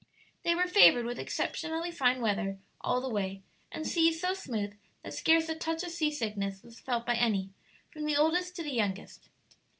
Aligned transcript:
They 0.41 0.55
were 0.55 0.65
favored 0.65 1.05
with 1.05 1.19
exceptionally 1.19 1.91
fine 1.91 2.21
weather 2.21 2.57
all 2.83 3.01
the 3.01 3.07
way, 3.09 3.43
and 3.71 3.85
seas 3.85 4.19
so 4.19 4.33
smooth 4.33 4.75
that 5.03 5.13
scarce 5.13 5.47
a 5.47 5.53
touch 5.53 5.83
of 5.83 5.91
sea 5.91 6.09
sickness 6.09 6.63
was 6.63 6.79
felt 6.79 7.05
by 7.05 7.13
any, 7.17 7.51
from 7.91 8.05
the 8.05 8.17
oldest 8.17 8.55
to 8.55 8.63
the 8.63 8.73
youngest. 8.73 9.29